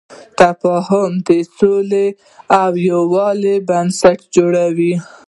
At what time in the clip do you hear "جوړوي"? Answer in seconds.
4.35-4.93